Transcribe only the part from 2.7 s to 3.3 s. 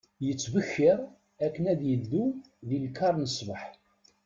lkar n